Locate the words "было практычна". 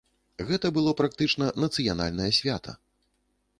0.77-1.51